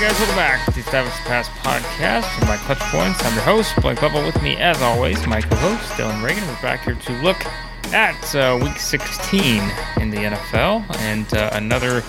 [0.00, 0.90] guys, welcome back to the the
[1.26, 3.22] Pass podcast with my clutch points.
[3.22, 4.22] I'm your host, Blake Bubble.
[4.22, 6.42] With me, as always, my co-host Dylan Reagan.
[6.48, 7.36] We're back here to look
[7.92, 9.62] at uh, Week 16
[10.00, 12.00] in the NFL and uh, another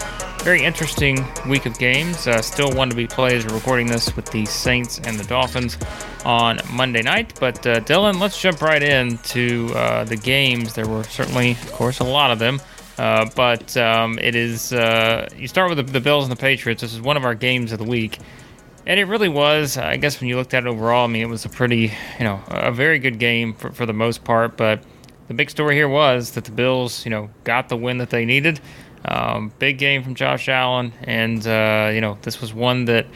[0.42, 2.28] very interesting week of games.
[2.28, 5.26] Uh, still one to be played as we're recording this with the Saints and the
[5.26, 5.78] Dolphins
[6.24, 7.38] on Monday night.
[7.42, 10.76] But uh, Dylan, let's jump right into uh, the games.
[10.76, 12.62] There were certainly, of course, a lot of them.
[12.98, 16.82] Uh, but um, it is uh, you start with the, the, Bills and the Patriots.
[16.82, 18.20] This is one of our games of the week,
[18.86, 19.78] and it really was.
[19.78, 22.26] I guess when you looked at it overall, I mean, it was a pretty, you
[22.26, 24.58] know, a very good game for, for the most part.
[24.58, 24.84] But
[25.28, 28.26] the big story here was that the Bills, you know, got the win that they
[28.26, 28.60] needed.
[29.06, 33.08] Um, big game from Josh Allen, and uh, you know, this was one that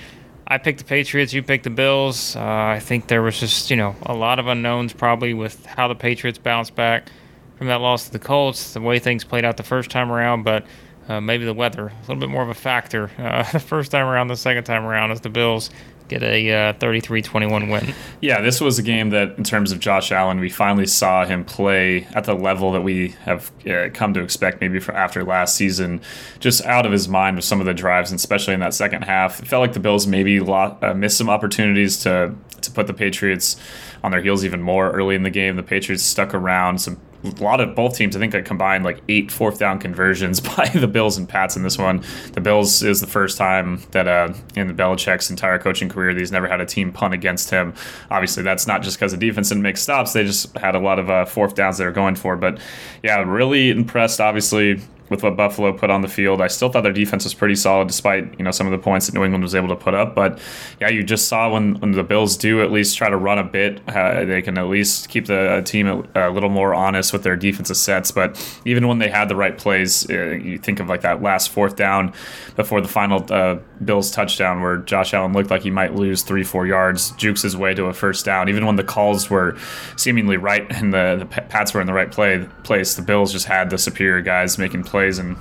[0.48, 1.34] I picked the Patriots.
[1.34, 2.36] You picked the Bills.
[2.36, 5.88] Uh, I think there was just you know a lot of unknowns probably with how
[5.88, 7.10] the Patriots bounced back
[7.58, 10.44] from that loss to the Colts, the way things played out the first time around,
[10.44, 10.66] but
[11.08, 14.08] uh, maybe the weather a little bit more of a factor uh, the first time
[14.08, 15.70] around, the second time around as the Bills
[16.08, 17.94] get a uh, 33-21 win.
[18.22, 21.44] Yeah, this was a game that, in terms of Josh Allen, we finally saw him
[21.44, 26.02] play at the level that we have uh, come to expect maybe after last season,
[26.40, 29.04] just out of his mind with some of the drives, and especially in that second
[29.04, 29.42] half.
[29.42, 33.58] It felt like the Bills maybe uh, missed some opportunities to to put the Patriots
[34.04, 35.56] on their heels even more early in the game.
[35.56, 38.16] The Patriots stuck around some a lot of both teams.
[38.16, 41.64] I think I combined like eight fourth down conversions by the Bills and Pats in
[41.64, 42.04] this one.
[42.34, 46.20] The Bills is the first time that uh, in the Belichick's entire coaching career that
[46.20, 47.74] he's never had a team punt against him.
[48.12, 51.00] Obviously, that's not just because the defense didn't make stops; they just had a lot
[51.00, 52.36] of uh, fourth downs they were going for.
[52.36, 52.60] But
[53.04, 54.22] yeah, really impressed.
[54.22, 56.42] Obviously, with what Buffalo put on the field.
[56.42, 59.06] I still thought their defense was pretty solid despite, you know, some of the points
[59.06, 60.16] that New England was able to put up.
[60.16, 60.40] But
[60.80, 63.44] yeah, you just saw when, when the Bills do at least try to run a
[63.44, 67.24] bit, uh, they can at least keep the team a, a, little more honest with
[67.24, 68.12] their defensive sets.
[68.12, 71.50] But even when they had the right plays, uh, you think of like that last
[71.50, 72.14] fourth down
[72.56, 76.44] before the final uh, Bills touchdown where Josh Allen looked like he might lose three,
[76.44, 78.50] four yards, jukes his way to a first down.
[78.50, 79.58] Even when the calls were
[79.98, 83.46] seemingly right and the, the Pats were in the right play place, the Bills just
[83.46, 85.36] had the superior guys making plays plays and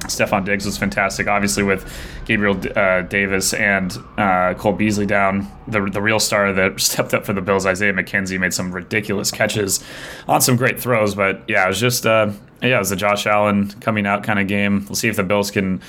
[0.00, 1.28] Stefon Diggs was fantastic.
[1.28, 1.88] Obviously, with
[2.24, 7.24] Gabriel uh, Davis and uh, Cole Beasley down, the the real star that stepped up
[7.24, 9.82] for the Bills, Isaiah McKenzie, made some ridiculous catches
[10.26, 11.14] on some great throws.
[11.14, 14.40] But yeah, it was just uh, yeah, it was a Josh Allen coming out kind
[14.40, 14.84] of game.
[14.86, 15.80] We'll see if the Bills can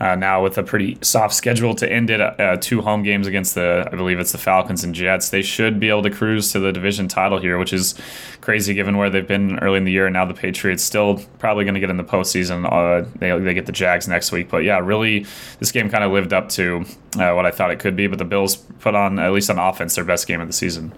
[0.00, 2.20] uh, now with a pretty soft schedule to end it.
[2.20, 5.30] Uh, two home games against the, I believe it's the Falcons and Jets.
[5.30, 7.94] They should be able to cruise to the division title here, which is
[8.40, 10.06] crazy given where they've been early in the year.
[10.06, 12.64] And now the Patriots still probably going to get in the postseason.
[12.70, 14.48] Uh, they, they get the Jags next week.
[14.50, 15.26] But yeah, really,
[15.60, 16.84] this game kind of lived up to
[17.16, 18.08] uh, what I thought it could be.
[18.08, 20.92] But the Bills put on, at least on offense, their best game of the season.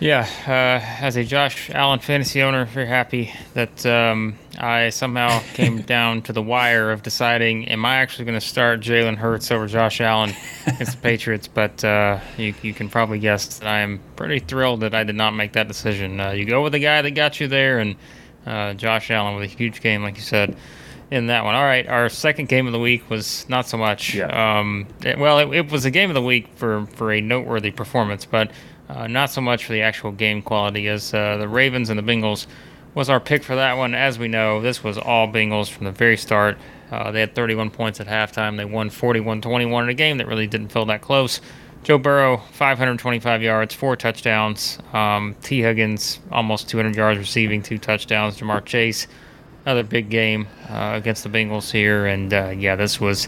[0.00, 5.82] Yeah, uh, as a Josh Allen fantasy owner, very happy that um, I somehow came
[5.82, 9.66] down to the wire of deciding: Am I actually going to start Jalen Hurts over
[9.66, 10.34] Josh Allen
[10.66, 11.48] against the Patriots?
[11.48, 15.16] But uh, you, you can probably guess that I am pretty thrilled that I did
[15.16, 16.20] not make that decision.
[16.20, 17.96] Uh, you go with the guy that got you there, and
[18.46, 20.56] uh, Josh Allen with a huge game, like you said
[21.10, 21.54] in that one.
[21.54, 24.14] All right, our second game of the week was not so much.
[24.14, 24.58] Yeah.
[24.58, 27.70] Um, it, well, it, it, was a game of the week for for a noteworthy
[27.70, 28.50] performance, but
[28.88, 32.02] uh, not so much for the actual game quality as uh, the Ravens and the
[32.02, 32.46] Bengals
[32.94, 33.94] was our pick for that one.
[33.94, 36.58] As we know, this was all Bengals from the very start.
[36.90, 38.56] Uh, they had 31 points at halftime.
[38.56, 41.40] They won 41-21 in a game that really didn't feel that close.
[41.84, 44.78] Joe Burrow, 525 yards, four touchdowns.
[44.92, 48.38] Um, Tee Higgins, almost 200 yards receiving, two touchdowns.
[48.38, 49.08] Ja'Marr Chase,
[49.64, 52.06] another big game uh, against the Bengals here.
[52.06, 53.26] And uh, yeah, this was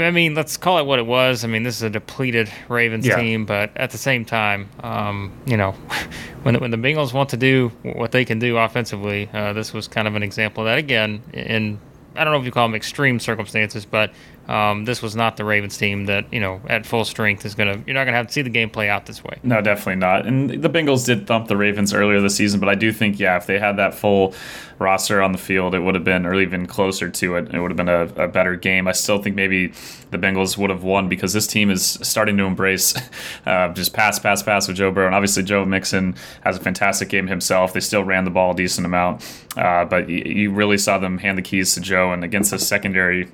[0.00, 1.44] I mean, let's call it what it was.
[1.44, 3.16] I mean, this is a depleted Ravens yeah.
[3.16, 5.72] team, but at the same time, um, you know,
[6.44, 9.88] when when the Bengals want to do what they can do offensively, uh, this was
[9.88, 10.78] kind of an example of that.
[10.78, 11.78] Again, in
[12.16, 14.12] I don't know if you call them extreme circumstances, but
[14.48, 17.82] um, this was not the Ravens team that you know at full strength is gonna.
[17.86, 19.38] You're not gonna have to see the game play out this way.
[19.42, 20.26] No, definitely not.
[20.26, 23.36] And the Bengals did thump the Ravens earlier this season, but I do think yeah,
[23.36, 24.34] if they had that full
[24.82, 27.70] roster on the field, it would have been, or even closer to it, it would
[27.70, 28.88] have been a, a better game.
[28.88, 29.68] I still think maybe
[30.10, 32.94] the Bengals would have won because this team is starting to embrace
[33.46, 37.08] uh, just pass, pass, pass with Joe Burrow, and obviously Joe Mixon has a fantastic
[37.08, 37.72] game himself.
[37.72, 39.24] They still ran the ball a decent amount,
[39.56, 42.58] uh, but you, you really saw them hand the keys to Joe, and against a
[42.58, 43.28] secondary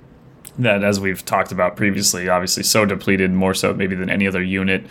[0.58, 4.43] that, as we've talked about previously, obviously so depleted, more so maybe than any other
[4.43, 4.84] unit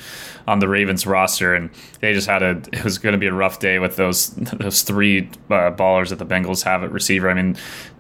[0.48, 1.70] on the Ravens roster, and
[2.00, 2.62] they just had a.
[2.72, 6.20] It was going to be a rough day with those those three uh, ballers that
[6.20, 7.30] the Bengals have at receiver.
[7.30, 7.58] I mean,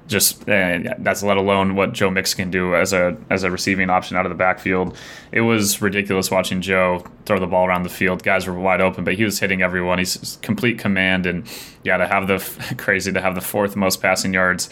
[0.07, 3.89] just uh, that's let alone what Joe Mix can do as a as a receiving
[3.89, 4.97] option out of the backfield.
[5.31, 8.23] It was ridiculous watching Joe throw the ball around the field.
[8.23, 9.99] Guys were wide open, but he was hitting everyone.
[9.99, 11.45] He's complete command, and
[11.83, 14.69] yeah, to have the crazy to have the fourth most passing yards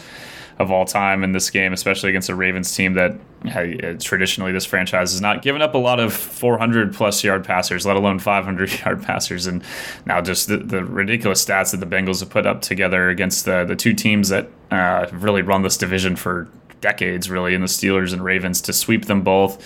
[0.58, 3.12] of all time in this game, especially against a Ravens team that
[3.54, 7.84] uh, traditionally this franchise has not given up a lot of 400 plus yard passers,
[7.84, 9.46] let alone 500 yard passers.
[9.46, 9.62] And
[10.06, 13.64] now just the, the ridiculous stats that the Bengals have put up together against the,
[13.64, 16.48] the two teams that uh, really run this division for
[16.80, 19.62] decades, really, in the Steelers and Ravens to sweep them both.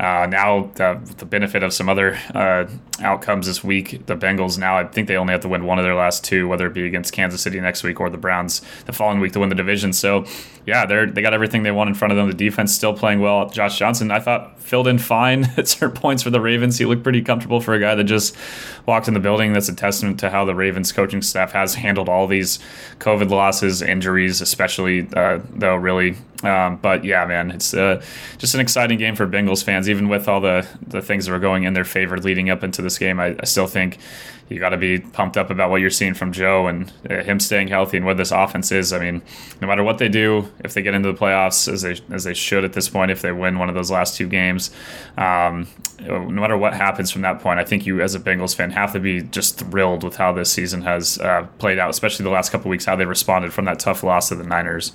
[0.00, 2.66] Uh, now, the, the, benefit of some other uh,
[3.00, 5.84] outcomes this week, the Bengals now, I think they only have to win one of
[5.84, 8.92] their last two, whether it be against Kansas City next week or the Browns the
[8.92, 9.92] following week to win the division.
[9.92, 10.24] So,
[10.68, 12.28] yeah, they're they got everything they want in front of them.
[12.28, 13.48] The defense still playing well.
[13.48, 16.76] Josh Johnson, I thought, filled in fine at certain points for the Ravens.
[16.76, 18.36] He looked pretty comfortable for a guy that just
[18.84, 19.54] walked in the building.
[19.54, 22.58] That's a testament to how the Ravens coaching staff has handled all these
[22.98, 28.02] COVID losses, injuries, especially uh, though, really um, but yeah, man, it's uh,
[28.38, 29.88] just an exciting game for Bengals fans.
[29.88, 32.80] Even with all the the things that were going in their favor leading up into
[32.80, 33.98] this game, I, I still think
[34.48, 37.38] you got to be pumped up about what you're seeing from Joe and uh, him
[37.38, 38.92] staying healthy and what this offense is.
[38.92, 39.22] I mean,
[39.60, 42.34] no matter what they do, if they get into the playoffs as they as they
[42.34, 44.70] should at this point, if they win one of those last two games,
[45.18, 45.68] um,
[46.00, 48.92] no matter what happens from that point, I think you as a Bengals fan have
[48.94, 52.50] to be just thrilled with how this season has uh, played out, especially the last
[52.50, 54.92] couple weeks, how they responded from that tough loss to the Niners.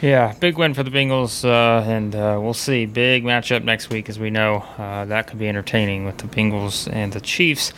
[0.00, 2.86] Yeah, big win for the Bengals, uh, and uh, we'll see.
[2.86, 4.58] Big matchup next week, as we know.
[4.78, 7.72] Uh, that could be entertaining with the Bengals and the Chiefs.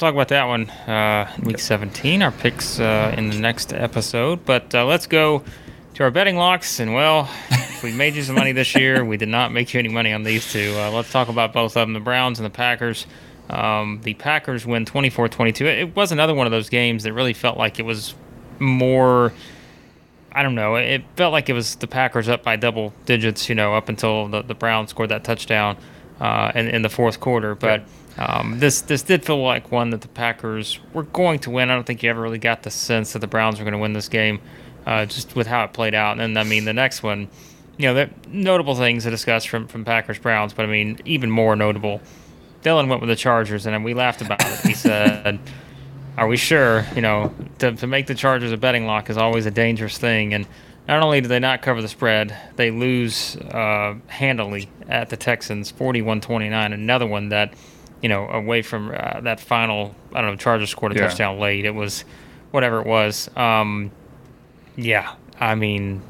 [0.00, 4.46] Talk about that one uh, week 17, our picks uh, in the next episode.
[4.46, 5.44] But uh, let's go
[5.92, 6.80] to our betting locks.
[6.80, 7.28] And, well,
[7.82, 9.04] we made you some money this year.
[9.04, 10.72] We did not make you any money on these two.
[10.72, 13.06] let's talk about both of them the Browns and the Packers.
[13.50, 15.66] Um, the Packers win 24 22.
[15.66, 18.14] It was another one of those games that really felt like it was
[18.58, 19.34] more
[20.32, 20.76] I don't know.
[20.76, 24.28] It felt like it was the Packers up by double digits, you know, up until
[24.28, 25.76] the, the Browns scored that touchdown
[26.20, 27.54] uh, in, in the fourth quarter.
[27.54, 27.84] But
[28.18, 31.70] um, this this did feel like one that the Packers were going to win.
[31.70, 33.78] I don't think you ever really got the sense that the Browns were going to
[33.78, 34.40] win this game,
[34.86, 36.20] uh, just with how it played out.
[36.20, 37.28] And then I mean, the next one,
[37.76, 41.30] you know, the notable things to discuss from from Packers Browns, but I mean, even
[41.30, 42.00] more notable.
[42.62, 44.60] Dylan went with the Chargers, and we laughed about it.
[44.60, 45.40] He said
[46.20, 46.86] are we sure?
[46.94, 50.34] You know, to, to make the Chargers a betting lock is always a dangerous thing.
[50.34, 50.46] And
[50.90, 55.72] not only do they not cover the spread, they lose uh, handily at the Texans,
[55.72, 56.74] 41-29.
[56.74, 57.54] Another one that,
[58.02, 61.06] you know, away from uh, that final, I don't know, Chargers scored a yeah.
[61.06, 61.64] touchdown late.
[61.64, 62.04] It was
[62.50, 63.30] whatever it was.
[63.36, 63.92] Um,
[64.74, 66.02] yeah, I mean,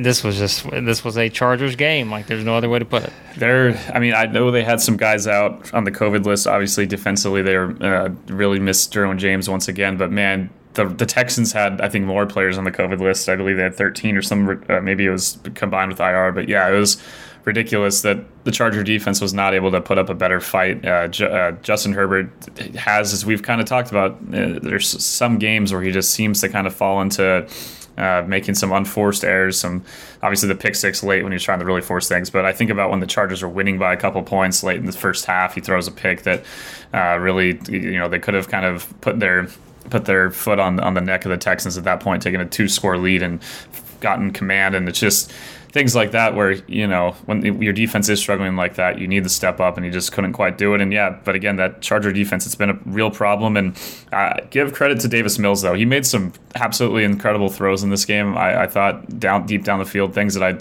[0.00, 2.10] this was just this was a Chargers game.
[2.10, 3.12] Like there's no other way to put it.
[3.36, 6.46] There, I mean, I know they had some guys out on the COVID list.
[6.46, 9.96] Obviously, defensively, they were uh, really missed Derwin James once again.
[9.96, 13.28] But man, the the Texans had I think more players on the COVID list.
[13.28, 14.64] I believe they had 13 or some.
[14.68, 16.32] Uh, maybe it was combined with IR.
[16.32, 17.02] But yeah, it was
[17.44, 20.84] ridiculous that the Charger defense was not able to put up a better fight.
[20.84, 22.28] Uh, J- uh, Justin Herbert
[22.76, 26.40] has, as we've kind of talked about, uh, there's some games where he just seems
[26.40, 27.48] to kind of fall into
[27.96, 29.58] uh, making some unforced errors.
[29.58, 29.84] Some
[30.22, 32.30] obviously the pick six late when he was trying to really force things.
[32.30, 34.86] But I think about when the Chargers were winning by a couple points late in
[34.86, 36.44] the first half, he throws a pick that
[36.92, 39.48] uh, really you know they could have kind of put their
[39.90, 42.46] put their foot on on the neck of the Texans at that point, taking a
[42.46, 43.40] two score lead and
[44.00, 44.74] gotten command.
[44.74, 45.32] And it's just
[45.76, 49.22] things like that where you know when your defense is struggling like that you need
[49.22, 50.80] to step up and you just couldn't quite do it.
[50.80, 53.58] And yeah but again that charger defense it's been a real problem.
[53.58, 53.78] And
[54.10, 55.74] uh, give credit to davis mills though.
[55.74, 58.38] He made some absolutely incredible throws in this game.
[58.38, 60.52] I, I, thought down deep down the field things that i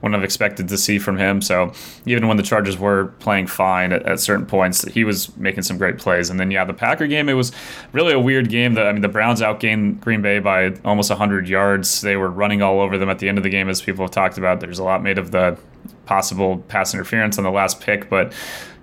[0.00, 1.42] wouldn't have expected to see from him.
[1.42, 1.72] So
[2.06, 5.76] even when the chargers were playing fine at, at certain points he was making some
[5.76, 6.30] great plays.
[6.30, 7.52] And then yeah the packer game it was
[7.92, 8.72] really a weird game.
[8.72, 12.00] That i mean the browns outgained green bay by almost 100 yards.
[12.00, 14.12] They were running all over them at the end of the game as people have
[14.12, 15.58] talked about there's a lot made of the
[16.06, 18.32] possible pass interference on the last pick, but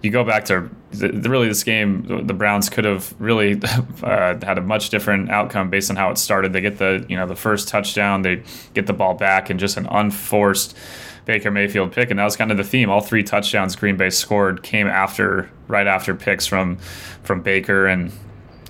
[0.01, 3.59] you go back to the, the, really this game, the Browns could have really
[4.03, 6.53] uh, had a much different outcome based on how it started.
[6.53, 8.43] They get the you know the first touchdown, they
[8.73, 10.77] get the ball back, and just an unforced
[11.25, 12.89] Baker Mayfield pick, and that was kind of the theme.
[12.89, 16.77] All three touchdowns Green Bay scored came after right after picks from
[17.23, 18.11] from Baker and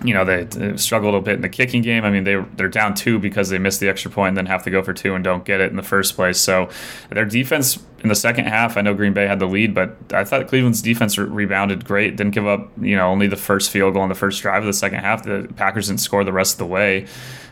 [0.04, 2.06] you know they, struggled a bit in the kicking game.
[2.06, 4.64] I mean they they're down two because they missed the extra point and then have
[4.64, 6.40] to go for two and don't get it in the first place.
[6.40, 6.70] So
[7.10, 10.24] their defense in the second half, I know Green Bay had the lead, but I
[10.24, 12.16] thought Cleveland's defense re- rebounded great.
[12.16, 14.68] Didn't give up you know only the first field goal in the first drive of
[14.68, 15.24] the second half.
[15.24, 17.08] The Packers didn't score the rest of the way,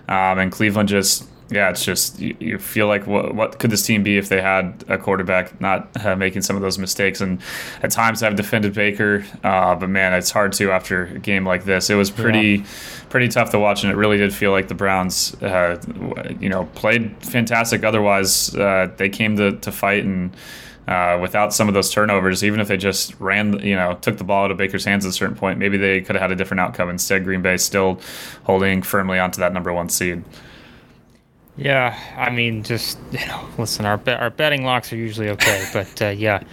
[0.08, 3.86] um, and Cleveland just yeah, it's just you, you, feel like what what could this
[3.86, 7.22] team be if they had a quarterback not uh, making some of those mistakes?
[7.22, 7.42] And
[7.82, 11.64] at times I've defended Baker, uh, but man, it's hard to after a game like
[11.64, 11.90] this.
[11.90, 12.66] It was pretty yeah.
[13.10, 15.82] pretty tough to watch, and it really did feel like the Browns, uh,
[16.40, 17.86] you know, played fantastic.
[17.86, 20.36] Otherwise, uh, they came to to fight and.
[20.88, 24.24] Uh, without some of those turnovers, even if they just ran, you know, took the
[24.24, 26.36] ball out of Baker's hands at a certain point, maybe they could have had a
[26.38, 26.90] different outcome.
[26.90, 28.00] Instead, Green Bay still
[28.44, 30.24] holding firmly onto that number one seed.
[31.58, 35.68] Yeah, I mean, just you know, listen, our be- our betting locks are usually okay,
[35.74, 36.44] but uh, yeah,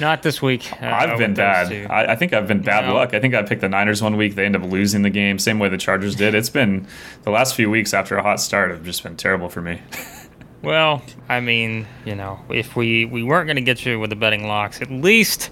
[0.00, 0.72] not this week.
[0.80, 1.90] Uh, I've been bad.
[1.90, 2.94] I, I, think I've been bad no.
[2.94, 3.12] luck.
[3.12, 4.36] I think I picked the Niners one week.
[4.36, 6.34] They end up losing the game, same way the Chargers did.
[6.34, 6.86] It's been
[7.22, 9.82] the last few weeks after a hot start have just been terrible for me.
[10.62, 14.16] well, I mean, you know, if we we weren't going to get you with the
[14.16, 15.50] betting locks, at least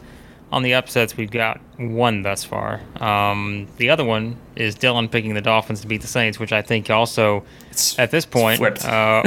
[0.52, 2.80] on the upsets, we've got one thus far.
[3.00, 6.62] Um, the other one is Dylan picking the Dolphins to beat the Saints, which I
[6.62, 9.22] think also, it's, at this point, uh,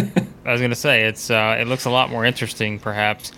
[0.46, 3.32] I was going to say it's uh, it looks a lot more interesting, perhaps,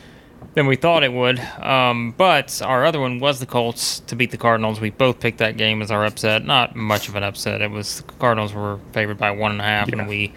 [0.56, 1.40] than we thought it would.
[1.40, 4.82] Um, but our other one was the Colts to beat the Cardinals.
[4.82, 6.44] We both picked that game as our upset.
[6.44, 7.62] Not much of an upset.
[7.62, 10.00] It was the Cardinals were favored by one and a half, yeah.
[10.00, 10.34] and we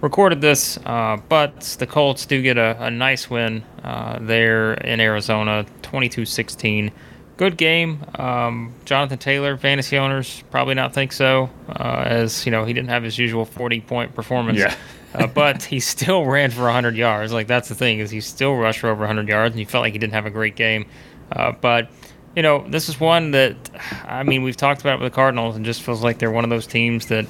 [0.00, 5.00] recorded this, uh, but the Colts do get a, a nice win uh, there in
[5.00, 6.90] Arizona, 22 16.
[7.36, 8.04] Good game.
[8.16, 12.90] Um, Jonathan Taylor, fantasy owners probably not think so, uh, as you know he didn't
[12.90, 14.58] have his usual 40 point performance.
[14.58, 14.74] Yeah.
[15.14, 17.32] uh, but he still ran for 100 yards.
[17.32, 19.82] Like that's the thing is he still rushed for over 100 yards, and he felt
[19.82, 20.86] like he didn't have a great game.
[21.32, 21.90] Uh, but
[22.36, 23.56] you know this is one that
[24.04, 26.50] I mean we've talked about with the Cardinals, and just feels like they're one of
[26.50, 27.26] those teams that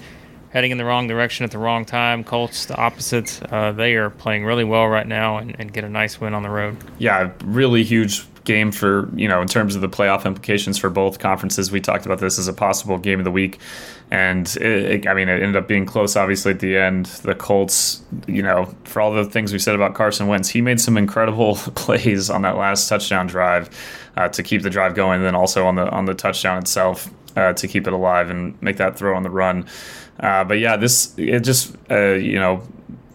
[0.50, 2.24] heading in the wrong direction at the wrong time.
[2.24, 3.40] Colts, the opposite.
[3.50, 6.42] Uh, they are playing really well right now and, and, get a nice win on
[6.42, 6.76] the road.
[6.98, 11.18] Yeah, really huge game for, you know, in terms of the playoff implications for both
[11.18, 11.70] conferences.
[11.70, 13.58] We talked about this as a possible game of the week.
[14.10, 17.06] And it, it, I mean, it ended up being close, obviously, at the end.
[17.06, 20.80] The Colts, you know, for all the things we said about Carson Wentz, he made
[20.80, 23.70] some incredible plays on that last touchdown drive
[24.16, 27.08] uh, to keep the drive going, and then also on the on the touchdown itself
[27.36, 29.66] uh, to keep it alive and make that throw on the run.
[30.18, 32.62] Uh, but yeah, this it just uh, you know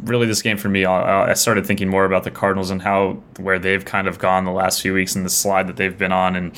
[0.04, 0.86] really this game for me.
[0.86, 4.46] I, I started thinking more about the Cardinals and how where they've kind of gone
[4.46, 6.56] the last few weeks and the slide that they've been on and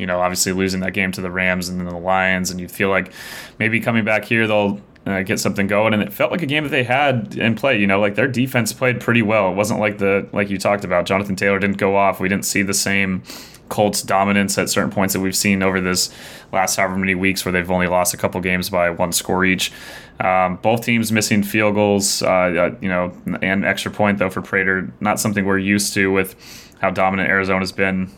[0.00, 2.68] you know, obviously losing that game to the Rams and then the Lions, and you
[2.68, 3.12] feel like
[3.58, 5.92] maybe coming back here they'll uh, get something going.
[5.92, 7.78] And it felt like a game that they had in play.
[7.78, 9.52] You know, like their defense played pretty well.
[9.52, 11.04] It wasn't like the like you talked about.
[11.04, 12.18] Jonathan Taylor didn't go off.
[12.18, 13.22] We didn't see the same
[13.70, 16.10] Colts dominance at certain points that we've seen over this
[16.52, 19.72] last however many weeks where they've only lost a couple games by one score each.
[20.18, 24.42] Um, both teams missing field goals, uh, uh, you know, and extra point though for
[24.42, 24.92] Prater.
[25.00, 26.36] Not something we're used to with
[26.80, 28.10] how dominant Arizona's been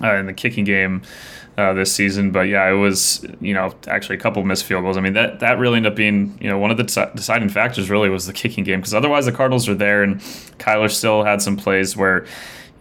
[0.00, 1.02] uh, in the kicking game.
[1.58, 2.30] Uh, this season.
[2.30, 4.96] But yeah, it was you know actually a couple missed field goals.
[4.96, 7.90] I mean that that really ended up being you know one of the deciding factors
[7.90, 10.18] really was the kicking game because otherwise the Cardinals are there and
[10.56, 12.24] Kyler still had some plays where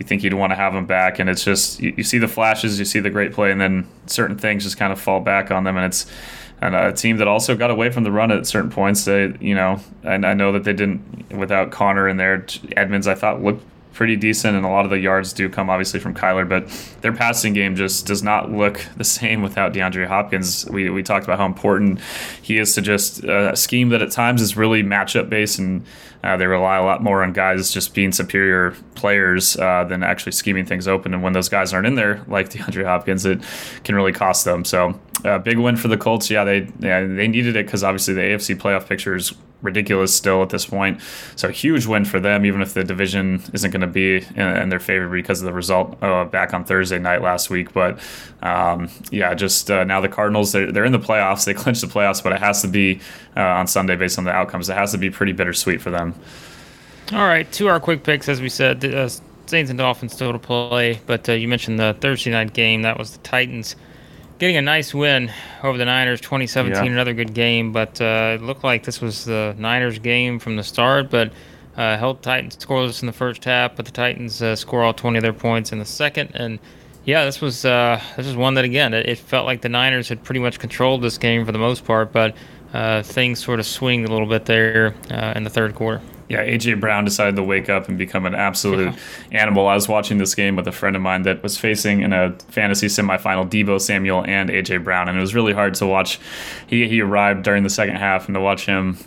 [0.01, 1.19] you think you'd want to have them back.
[1.19, 3.87] And it's just you, you, see the flashes, you see the great play, and then
[4.07, 5.77] certain things just kind of fall back on them.
[5.77, 6.11] And it's
[6.59, 9.05] and a team that also got away from the run at certain points.
[9.05, 12.45] They, you know, and I know that they didn't without Conner in there.
[12.75, 15.99] Edmonds, I thought looked pretty decent, and a lot of the yards do come obviously
[15.99, 16.67] from Kyler, but
[17.01, 20.67] their passing game just does not look the same without DeAndre Hopkins.
[20.69, 21.99] We, we talked about how important
[22.41, 25.85] he is to just uh, a scheme that at times is really matchup based, and
[26.23, 30.31] uh, they rely a lot more on guys just being superior players uh, than actually
[30.31, 31.13] scheming things open.
[31.13, 33.41] And when those guys aren't in there, like DeAndre Hopkins, it
[33.83, 34.63] can really cost them.
[34.63, 36.29] So, uh, big win for the Colts.
[36.29, 40.41] Yeah, they yeah, they needed it because obviously the AFC playoff picture is ridiculous still
[40.41, 40.99] at this point.
[41.35, 44.69] So huge win for them, even if the division isn't going to be in, in,
[44.69, 47.73] their favor because of the result uh, back on Thursday night last week.
[47.73, 47.99] But
[48.41, 51.45] um, yeah, just uh, now the Cardinals they're, they're in the playoffs.
[51.45, 52.99] They clinched the playoffs, but it has to be
[53.35, 54.69] uh, on Sunday based on the outcomes.
[54.69, 56.10] It has to be pretty bittersweet for them.
[57.13, 58.83] All right, two our quick picks as we said.
[58.83, 59.09] Uh,
[59.47, 62.83] Saints and Dolphins still to play, but uh, you mentioned the Thursday night game.
[62.83, 63.75] That was the Titans
[64.39, 66.85] getting a nice win over the Niners, 2017.
[66.85, 66.91] Yeah.
[66.91, 70.63] Another good game, but uh, it looked like this was the Niners game from the
[70.63, 71.09] start.
[71.09, 71.33] But
[71.75, 75.17] uh, held Titans scoreless in the first half, but the Titans uh, score all 20
[75.17, 76.31] of their points in the second.
[76.33, 76.59] And
[77.05, 80.09] yeah, this was uh, this was one that again it, it, felt like the Niners
[80.09, 82.35] had pretty much controlled this game for the most part, but
[82.73, 86.01] uh, things sort of swing a little bit there uh, in the third quarter
[86.31, 88.95] yeah, AJ Brown decided to wake up and become an absolute
[89.33, 89.67] animal.
[89.67, 92.31] I was watching this game with a friend of mine that was facing in a
[92.47, 96.21] fantasy semifinal Deebo Samuel and AJ Brown, and it was really hard to watch.
[96.67, 98.97] He he arrived during the second half, and to watch him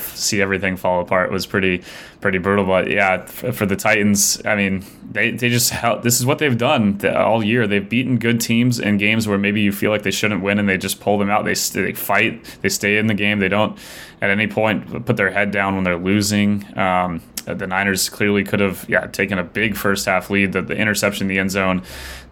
[0.00, 1.82] see everything fall apart was pretty
[2.20, 2.64] pretty brutal.
[2.64, 7.00] But yeah, for the Titans, I mean, they they just this is what they've done
[7.06, 7.66] all year.
[7.66, 10.68] They've beaten good teams in games where maybe you feel like they shouldn't win, and
[10.68, 11.44] they just pull them out.
[11.44, 13.38] They they fight, they stay in the game.
[13.38, 13.78] They don't
[14.20, 16.64] at any point put their head down when they're losing.
[16.76, 20.52] Um, the Niners clearly could have, yeah, taken a big first half lead.
[20.52, 21.82] The, the interception in the end zone,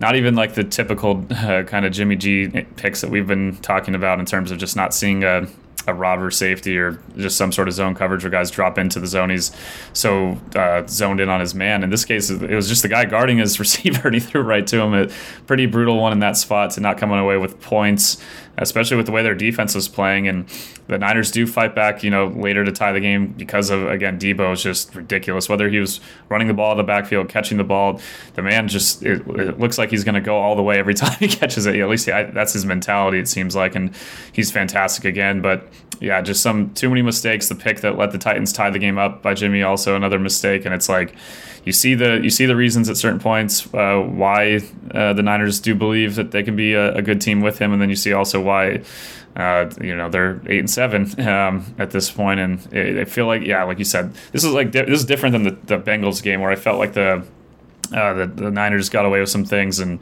[0.00, 3.94] not even like the typical uh, kind of Jimmy G picks that we've been talking
[3.94, 5.48] about in terms of just not seeing a
[5.86, 9.06] a robber safety or just some sort of zone coverage where guys drop into the
[9.06, 9.30] zone.
[9.30, 9.52] He's
[9.92, 11.84] so uh, zoned in on his man.
[11.84, 14.66] In this case, it was just the guy guarding his receiver, and he threw right
[14.66, 14.94] to him.
[14.94, 15.08] A
[15.46, 18.22] pretty brutal one in that spot to not coming away with points.
[18.58, 20.28] especially with the way their defense was playing.
[20.28, 20.48] And
[20.86, 24.18] the Niners do fight back, you know, later to tie the game because of again
[24.18, 25.48] Deebo is just ridiculous.
[25.48, 28.00] Whether he was running the ball in the backfield, catching the ball,
[28.34, 30.94] the man just it, it looks like he's going to go all the way every
[31.02, 31.76] time he catches it.
[31.76, 33.18] At least I, that's his mentality.
[33.18, 33.94] It seems like, and
[34.32, 35.40] he's fantastic again.
[35.40, 35.68] But
[36.00, 37.48] yeah, just some too many mistakes.
[37.48, 40.64] The pick that let the Titans tie the game up by Jimmy also another mistake,
[40.64, 41.14] and it's like
[41.64, 44.60] you see the you see the reasons at certain points uh, why
[44.92, 47.72] uh, the Niners do believe that they can be a, a, good team with him,
[47.72, 48.82] and then you see also why.
[49.36, 53.42] Uh, you know they're eight and seven um, at this point, and they feel like
[53.42, 56.40] yeah, like you said, this is like this is different than the, the Bengals game
[56.40, 57.22] where I felt like the
[57.92, 60.00] uh, the, the Niners got away with some things and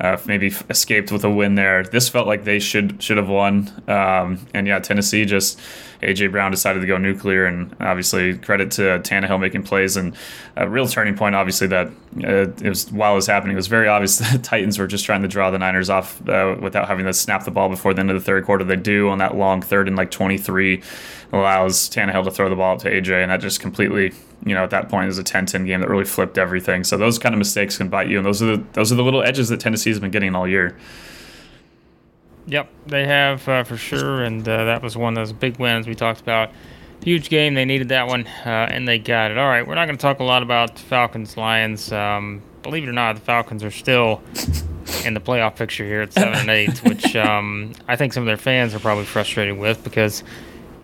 [0.00, 1.84] uh, maybe escaped with a win there.
[1.84, 3.70] This felt like they should should have won.
[3.86, 5.58] Um, and yeah, Tennessee just
[6.00, 10.16] AJ Brown decided to go nuclear, and obviously credit to Tannehill making plays and
[10.56, 11.34] a real turning point.
[11.34, 11.88] Obviously, that
[12.24, 15.04] uh, it was while it was happening, it was very obvious the Titans were just
[15.04, 18.00] trying to draw the Niners off uh, without having to snap the ball before the
[18.00, 18.64] end of the third quarter.
[18.64, 20.82] They do on that long third and like 23
[21.32, 24.12] allows Tannehill to throw the ball to AJ, and that just completely
[24.44, 26.84] you know, at that point, is a 10-10 game that really flipped everything.
[26.84, 29.02] So those kind of mistakes can bite you, and those are the those are the
[29.02, 30.76] little edges that Tennessee has been getting all year.
[32.46, 35.86] Yep, they have uh, for sure, and uh, that was one of those big wins
[35.86, 36.50] we talked about.
[37.04, 39.38] Huge game, they needed that one, uh, and they got it.
[39.38, 41.92] All right, we're not going to talk a lot about Falcons Lions.
[41.92, 44.22] Um, believe it or not, the Falcons are still
[45.04, 48.26] in the playoff picture here at seven and eight, which um, I think some of
[48.26, 50.24] their fans are probably frustrated with because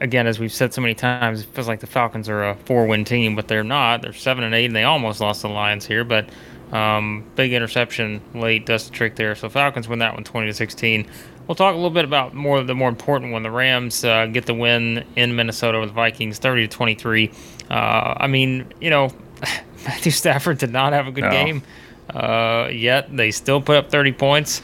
[0.01, 3.05] again, as we've said so many times, it feels like the Falcons are a four-win
[3.05, 4.03] team, but they're not.
[4.03, 6.05] They're seven and eight, and they almost lost the Lions here.
[6.05, 6.29] But
[6.73, 9.35] um, big interception late does the trick there.
[9.35, 11.07] So Falcons win that one, twenty to sixteen.
[11.47, 13.43] We'll talk a little bit about more the more important one.
[13.43, 17.31] The Rams uh, get the win in Minnesota with the Vikings, thirty to twenty-three.
[17.71, 19.11] Uh, I mean, you know,
[19.85, 21.31] Matthew Stafford did not have a good no.
[21.31, 21.63] game.
[22.11, 24.61] Uh, yet they still put up thirty points.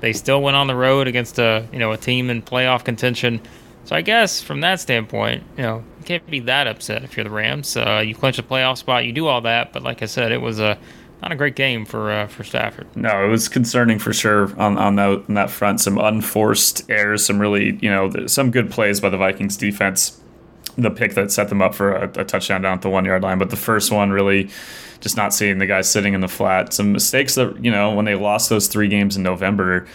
[0.00, 3.40] They still went on the road against a you know a team in playoff contention.
[3.86, 7.22] So I guess from that standpoint, you know, you can't be that upset if you're
[7.22, 7.76] the Rams.
[7.76, 10.40] Uh, you clinch a playoff spot, you do all that, but like I said, it
[10.40, 10.76] was a
[11.22, 12.88] not a great game for uh, for Stafford.
[12.96, 15.80] No, it was concerning for sure on on that, on that front.
[15.80, 20.20] Some unforced errors, some really you know some good plays by the Vikings defense.
[20.76, 23.22] The pick that set them up for a, a touchdown down at the one yard
[23.22, 24.50] line, but the first one really
[24.98, 26.72] just not seeing the guy sitting in the flat.
[26.72, 29.86] Some mistakes that you know when they lost those three games in November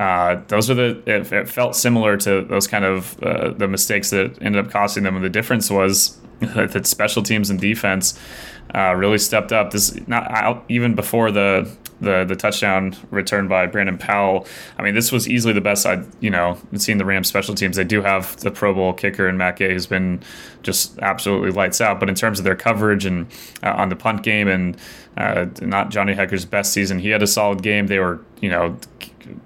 [0.00, 4.08] uh, those are the it, it, felt similar to those kind of uh, the mistakes
[4.08, 5.14] that ended up costing them.
[5.14, 8.18] And the difference was that special teams and defense
[8.74, 9.72] uh, really stepped up.
[9.72, 14.46] This not out even before the the the touchdown return by Brandon Powell.
[14.78, 17.76] I mean, this was easily the best I'd you know seen the Rams special teams.
[17.76, 20.22] They do have the Pro Bowl kicker and Matt Gay, who's been
[20.62, 22.00] just absolutely lights out.
[22.00, 23.26] But in terms of their coverage and
[23.62, 24.78] uh, on the punt game and
[25.18, 27.88] uh, not Johnny Hekker's best season, he had a solid game.
[27.88, 28.78] They were you know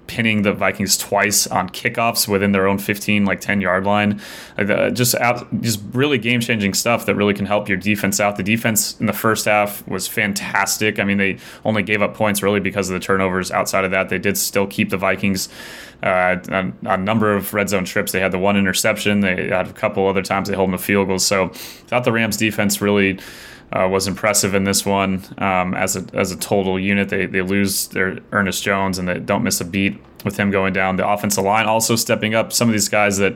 [0.07, 4.21] pinning the Vikings twice on kickoffs within their own 15, like 10 yard line.
[4.57, 8.37] Uh, just out, just really game changing stuff that really can help your defense out.
[8.37, 10.99] The defense in the first half was fantastic.
[10.99, 13.51] I mean, they only gave up points really because of the turnovers.
[13.51, 15.49] Outside of that, they did still keep the Vikings.
[16.03, 18.11] Uh, on, a number of red zone trips.
[18.11, 19.21] They had the one interception.
[19.21, 21.25] They had a couple other times they held them to field goals.
[21.25, 21.47] So,
[21.87, 23.17] thought the Rams defense really
[23.75, 27.09] uh, was impressive in this one um, as a as a total unit.
[27.09, 30.73] They they lose their Ernest Jones and they don't miss a beat with him going
[30.73, 30.95] down.
[30.95, 32.53] The offensive line also stepping up.
[32.53, 33.35] Some of these guys that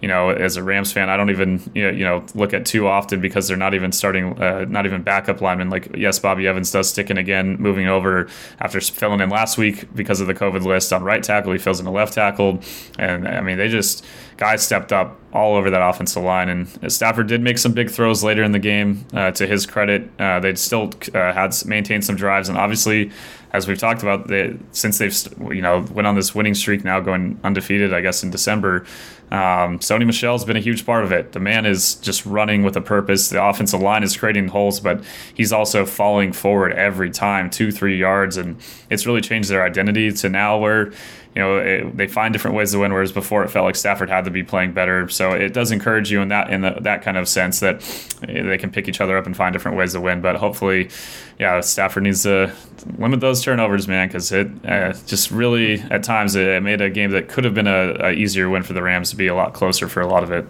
[0.00, 3.20] you know, as a Rams fan, I don't even you know look at too often
[3.20, 5.70] because they're not even starting, uh, not even backup linemen.
[5.70, 8.28] Like yes, Bobby Evans does stick in again, moving over
[8.60, 11.52] after filling in last week because of the COVID list on right tackle.
[11.52, 12.60] He fills in the left tackle,
[12.98, 14.04] and I mean they just
[14.36, 16.48] guys stepped up all over that offensive line.
[16.48, 19.06] And Stafford did make some big throws later in the game.
[19.12, 23.10] Uh, to his credit, uh, they still uh, had maintained some drives, and obviously
[23.52, 25.16] as we've talked about, they, since they've
[25.52, 28.86] you know went on this winning streak now, going undefeated, I guess in December,
[29.30, 31.32] um, Sony Michel's been a huge part of it.
[31.32, 33.28] The man is just running with a purpose.
[33.28, 35.02] The offensive line is creating holes, but
[35.34, 38.56] he's also falling forward every time, two, three yards, and
[38.88, 40.92] it's really changed their identity to now where
[41.34, 42.92] you know it, they find different ways to win.
[42.92, 45.08] Whereas before, it felt like Stafford had to be playing better.
[45.08, 47.80] So it does encourage you in that in the, that kind of sense that
[48.20, 50.20] they can pick each other up and find different ways to win.
[50.20, 50.90] But hopefully,
[51.38, 52.52] yeah, Stafford needs to
[52.98, 57.12] limit those turnovers, man, because it uh, just really at times it made a game
[57.12, 59.54] that could have been a, a easier win for the Rams to be a lot
[59.54, 60.46] closer for a lot of it.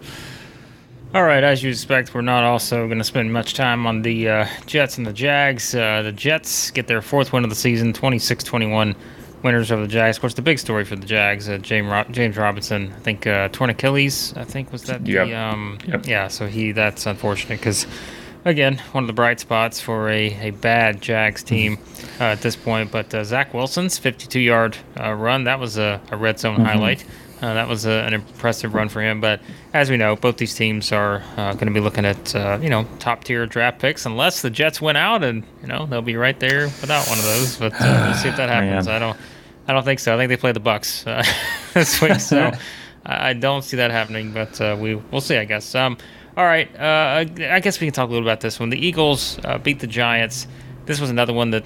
[1.13, 4.29] All right, as you expect, we're not also going to spend much time on the
[4.29, 5.75] uh, Jets and the Jags.
[5.75, 8.95] Uh, the Jets get their fourth win of the season, 26 21
[9.43, 10.17] winners of the Jags.
[10.17, 12.93] Of course, the big story for the Jags, uh, James Ro- James Robinson.
[12.95, 14.33] I think uh, torn Achilles.
[14.35, 15.05] I think was that.
[15.05, 15.27] Yep.
[15.27, 16.07] The, um, yep.
[16.07, 16.27] Yeah.
[16.27, 17.87] So he that's unfortunate because.
[18.43, 21.77] Again, one of the bright spots for a, a bad Jags team
[22.19, 22.91] uh, at this point.
[22.91, 26.65] But uh, Zach Wilson's 52 yard uh, run, that was a, a red zone mm-hmm.
[26.65, 27.05] highlight.
[27.41, 29.19] Uh, that was a, an impressive run for him.
[29.19, 29.41] But
[29.73, 32.69] as we know, both these teams are uh, going to be looking at uh, you
[32.69, 36.15] know top tier draft picks, unless the Jets win out, and you know they'll be
[36.15, 37.57] right there without one of those.
[37.57, 38.87] But uh, we'll see if that happens.
[38.87, 39.17] I don't.
[39.71, 40.13] I don't think so.
[40.13, 41.23] I think they play the Bucks uh,
[41.73, 42.51] this week, so
[43.05, 44.33] I don't see that happening.
[44.33, 45.37] But uh, we we'll see.
[45.37, 45.73] I guess.
[45.75, 45.97] Um,
[46.37, 46.69] all right.
[46.79, 48.69] I guess we can talk a little about this one.
[48.69, 50.47] The Eagles beat the Giants.
[50.85, 51.65] This was another one that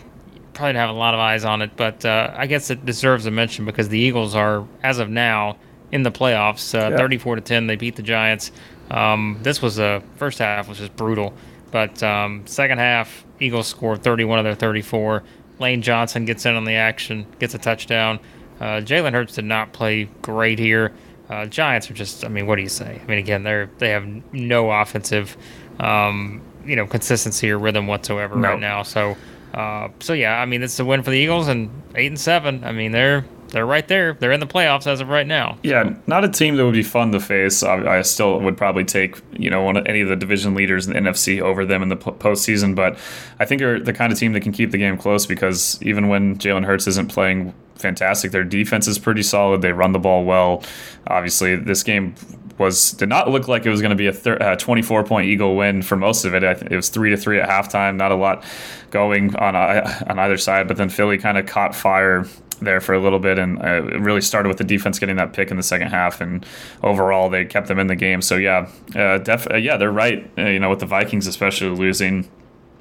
[0.56, 3.26] probably don't have a lot of eyes on it, but uh, I guess it deserves
[3.26, 5.58] a mention because the Eagles are, as of now,
[5.91, 6.74] in the playoffs.
[6.74, 6.98] Uh, yeah.
[6.98, 8.52] 34 to 10, they beat the Giants.
[8.89, 11.34] Um, this was a first half which was just brutal,
[11.72, 15.24] but um, second half, Eagles scored 31 of their 34.
[15.60, 18.20] Lane Johnson gets in on the action, gets a touchdown.
[18.60, 20.94] Uh, Jalen Hurts did not play great here.
[21.30, 23.02] Uh, Giants are just, I mean, what do you say?
[23.02, 25.36] I mean, again, they're they have no offensive,
[25.80, 28.50] um, you know, consistency or rhythm whatsoever no.
[28.50, 28.84] right now.
[28.84, 29.18] So
[29.56, 32.63] uh, so yeah, I mean it's a win for the Eagles and eight and seven.
[32.65, 34.12] I mean they're they're right there.
[34.13, 35.58] They're in the playoffs as of right now.
[35.63, 37.63] Yeah, not a team that would be fun to face.
[37.63, 40.88] I, I still would probably take you know one of, any of the division leaders
[40.88, 42.76] in the NFC over them in the postseason.
[42.76, 43.00] But
[43.39, 46.10] I think they're the kind of team that can keep the game close because even
[46.10, 49.62] when Jalen Hurts isn't playing fantastic, their defense is pretty solid.
[49.62, 50.62] They run the ball well.
[51.08, 52.13] Obviously, this game
[52.58, 55.28] was did not look like it was going to be a thir- uh, 24 point
[55.28, 56.44] Eagle win for most of it.
[56.44, 57.96] it was three to three at halftime.
[57.96, 58.44] Not a lot
[58.91, 62.94] going on uh, on either side, but then Philly kind of caught fire there for
[62.94, 65.58] a little bit, and uh, it really started with the defense getting that pick in
[65.58, 66.46] the second half, and
[66.84, 68.22] overall they kept them in the game.
[68.22, 70.30] So yeah, uh, def- uh, yeah, they're right.
[70.38, 72.30] Uh, you know, with the Vikings especially losing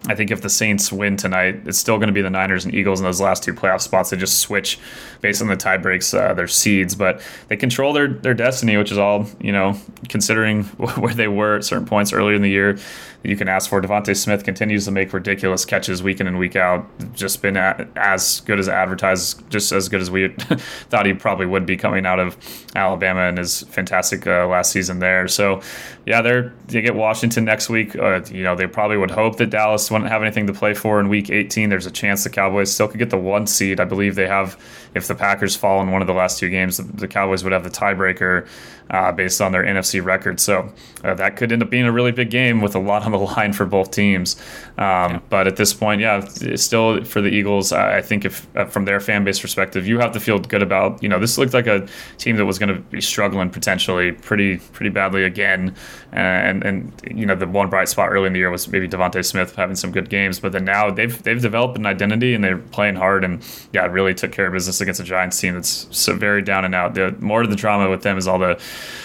[0.07, 2.75] I think if the Saints win tonight, it's still going to be the Niners and
[2.75, 4.11] Eagles in those last two playoff spots.
[4.11, 4.79] They just switch
[5.23, 8.93] based on the tie breaks uh, their seeds, but they control their their destiny, which
[8.93, 9.79] is all you know.
[10.11, 10.65] Considering
[10.99, 12.79] where they were at certain points earlier in the year,
[13.25, 13.81] you can ask for.
[13.81, 16.87] DeVonta Smith continues to make ridiculous catches week in and week out.
[17.15, 20.29] Just been as good as advertised, just as good as we
[20.91, 22.37] thought he probably would be coming out of
[22.77, 25.27] Alabama and his fantastic uh, last season there.
[25.27, 25.63] So,
[26.05, 27.97] yeah, they're they get Washington next week.
[27.97, 31.01] Uh, you know, they probably would hope that Dallas wouldn't have anything to play for
[31.01, 31.71] in Week 18.
[31.71, 33.81] There's a chance the Cowboys still could get the one seed.
[33.81, 34.61] I believe they have.
[34.95, 37.53] If the Packers fall in one of the last two games, the, the Cowboys would
[37.53, 38.47] have the tiebreaker
[38.91, 40.41] uh, based on their NFC record.
[40.41, 43.14] So uh, that could end up being a really big game with a lot on
[43.19, 44.37] the line for both teams.
[44.77, 45.21] Um, yeah.
[45.29, 46.21] But at this point, yeah,
[46.57, 50.13] still for the Eagles, I think if uh, from their fan base perspective, you have
[50.13, 51.03] to feel good about.
[51.03, 51.87] You know, this looked like a
[52.19, 55.75] team that was going to be struggling potentially pretty pretty badly again.
[56.13, 59.25] And and you know the one bright spot early in the year was maybe DeVonta
[59.25, 62.59] Smith having some good games, but then now they've they've developed an identity and they're
[62.59, 66.15] playing hard and yeah, really took care of business against a Giants team that's so
[66.15, 66.95] very down and out.
[66.95, 68.61] The more of the drama with them is all the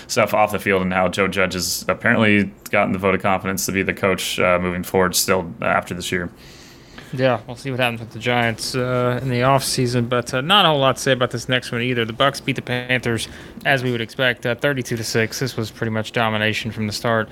[0.07, 3.65] stuff off the field and how Joe Judge is apparently gotten the vote of confidence
[3.65, 6.29] to be the coach uh, moving forward still after this year.
[7.11, 10.65] Yeah, we'll see what happens with the Giants uh, in the offseason, but uh, not
[10.65, 12.05] a whole lot to say about this next one either.
[12.05, 13.27] The Bucks beat the Panthers
[13.65, 15.39] as we would expect, uh, 32 to 6.
[15.39, 17.27] This was pretty much domination from the start.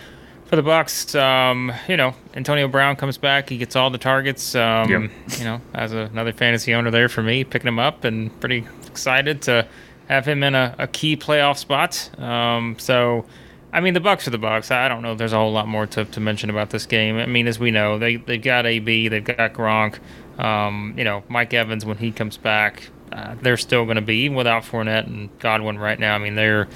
[0.45, 3.49] For the Bucks, um, you know, Antonio Brown comes back.
[3.49, 4.55] He gets all the targets.
[4.55, 5.11] Um, yep.
[5.37, 8.65] You know, as a, another fantasy owner there for me, picking him up and pretty
[8.87, 9.67] excited to
[10.07, 12.09] have him in a, a key playoff spot.
[12.17, 13.25] Um, so,
[13.77, 14.71] I mean, the Bucks are the Bucks.
[14.71, 17.15] I don't know if there's a whole lot more to, to mention about this game.
[17.17, 19.99] I mean, as we know, they they've got AB, they've got Gronk.
[20.39, 24.23] Um, you know, Mike Evans when he comes back, uh, they're still going to be
[24.23, 26.15] even without Fournette and Godwin right now.
[26.15, 26.67] I mean, they're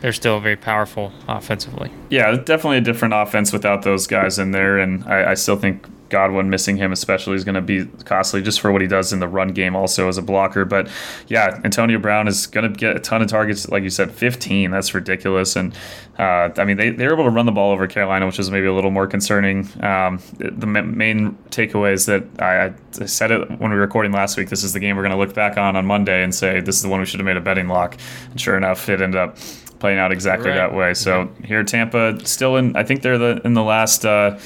[0.00, 1.92] they're still very powerful offensively.
[2.08, 5.86] Yeah, definitely a different offense without those guys in there, and I, I still think
[6.10, 9.20] Godwin missing him especially is going to be costly just for what he does in
[9.20, 10.64] the run game also as a blocker.
[10.64, 10.90] But
[11.28, 14.70] yeah, Antonio Brown is going to get a ton of targets, like you said, 15.
[14.70, 15.56] That's ridiculous.
[15.56, 15.74] And
[16.18, 18.50] uh, I mean, they, they were able to run the ball over Carolina, which is
[18.50, 19.68] maybe a little more concerning.
[19.82, 24.36] Um, the main takeaway is that I, I, said it when we were recording last
[24.36, 24.48] week.
[24.50, 26.76] This is the game we're going to look back on on Monday and say this
[26.76, 27.96] is the one we should have made a betting lock.
[28.30, 29.38] And sure enough, it ended up
[29.78, 30.56] playing out exactly right.
[30.56, 30.92] that way.
[30.94, 32.76] So here, Tampa still in.
[32.76, 34.04] I think they're the in the last.
[34.04, 34.38] Uh,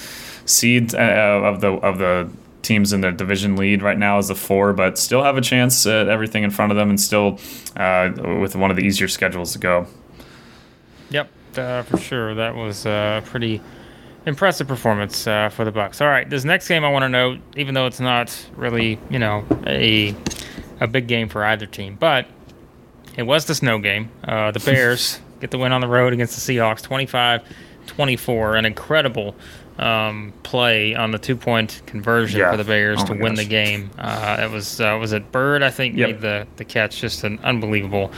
[0.47, 2.31] seed uh, of the of the
[2.63, 5.87] teams in the division lead right now is the four, but still have a chance
[5.87, 7.39] at everything in front of them, and still
[7.77, 9.87] uh, with one of the easier schedules to go.
[11.11, 12.35] Yep, uh, for sure.
[12.35, 13.61] That was a pretty
[14.27, 16.01] impressive performance uh, for the Bucks.
[16.01, 19.19] All right, this next game I want to note, even though it's not really you
[19.19, 20.15] know a
[20.81, 22.27] a big game for either team, but
[23.17, 24.11] it was the snow game.
[24.25, 26.83] Uh, the Bears get the win on the road against the Seahawks,
[27.87, 29.35] 25-24, an incredible
[29.79, 32.51] um, play on the two point conversion yeah.
[32.51, 33.45] for the Bears oh to win gosh.
[33.45, 33.91] the game.
[33.99, 36.09] Uh, it was uh, was it Byrd I think yep.
[36.11, 38.11] made the the catch, just an unbelievable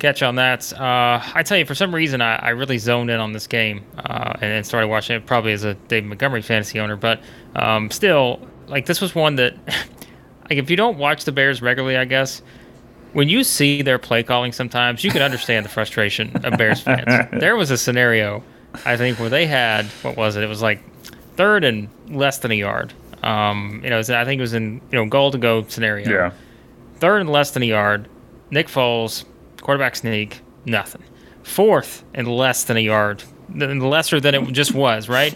[0.00, 0.72] catch on that.
[0.72, 3.84] Uh, I tell you, for some reason, I, I really zoned in on this game
[3.98, 5.26] uh, and, and, started watching it.
[5.26, 7.20] Probably as a Dave Montgomery fantasy owner, but
[7.54, 11.96] um, still, like this was one that, like if you don't watch the Bears regularly,
[11.96, 12.42] I guess
[13.12, 17.28] when you see their play calling sometimes, you can understand the frustration of Bears fans.
[17.40, 18.42] there was a scenario,
[18.84, 20.42] I think, where they had what was it?
[20.42, 20.80] It was like
[21.40, 22.92] third and less than a yard.
[23.22, 26.10] Um, you know, I think it was in you know goal to go scenario.
[26.10, 26.32] Yeah.
[26.96, 28.08] Third and less than a yard.
[28.50, 29.24] Nick Foles,
[29.62, 31.02] quarterback sneak, nothing.
[31.42, 33.24] Fourth and less than a yard,
[33.54, 35.34] lesser than it just was, right?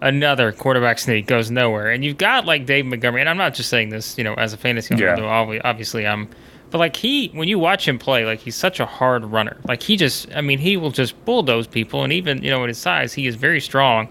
[0.00, 3.68] Another quarterback sneak goes nowhere, and you've got like Dave Montgomery, and I'm not just
[3.68, 5.20] saying this, you know, as a fantasy owner.
[5.20, 5.60] Yeah.
[5.62, 6.30] Obviously, I'm
[6.70, 9.58] but like he, when you watch him play, like he's such a hard runner.
[9.68, 12.68] Like he just, I mean, he will just bulldoze people, and even you know at
[12.68, 14.10] his size, he is very strong.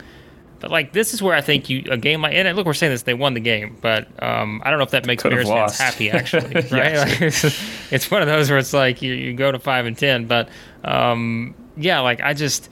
[0.64, 2.94] But like this is where I think you a game like and look, we're saying
[2.94, 5.78] this they won the game, but um, I don't know if that makes Bears fans
[5.78, 6.96] happy actually, right?
[6.96, 7.44] like, it's,
[7.92, 10.48] it's, one of those where it's like you, you go to five and ten, but
[10.86, 12.70] um, yeah, like I just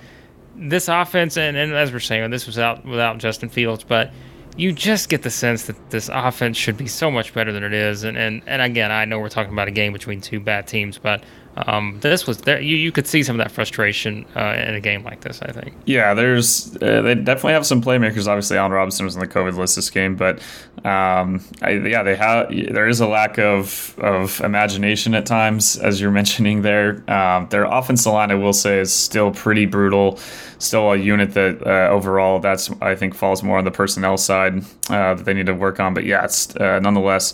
[0.55, 4.13] this offense and, and as we're saying, this was out without Justin Fields, but
[4.55, 7.73] you just get the sense that this offense should be so much better than it
[7.73, 8.05] is.
[8.05, 10.97] And, and, and again, I know we're talking about a game between two bad teams,
[10.97, 11.25] but
[11.57, 12.61] um, this was there.
[12.61, 15.41] You, you could see some of that frustration uh, in a game like this.
[15.41, 15.75] I think.
[15.85, 18.27] Yeah, there's uh, they definitely have some playmakers.
[18.27, 20.39] Obviously, Allen Robinson was on the COVID list this game, but
[20.85, 22.49] um, I, yeah, they have.
[22.49, 27.03] There is a lack of of imagination at times, as you're mentioning there.
[27.11, 30.19] Um, their offensive line, I will say, is still pretty brutal.
[30.59, 34.63] Still a unit that uh, overall, that's I think falls more on the personnel side
[34.89, 35.93] uh, that they need to work on.
[35.93, 37.33] But yeah, it's uh, nonetheless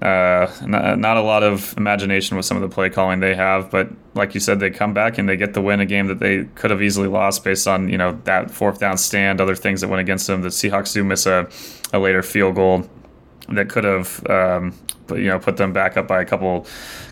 [0.00, 3.68] uh, not, not, a lot of imagination with some of the play calling they have,
[3.68, 6.20] but like you said, they come back and they get the win a game that
[6.20, 9.80] they could have easily lost based on you know that fourth down stand, other things
[9.80, 10.42] that went against them.
[10.42, 11.48] The Seahawks do miss a,
[11.92, 12.88] a later field goal
[13.48, 14.72] that could have um,
[15.10, 16.66] you know put them back up by a couple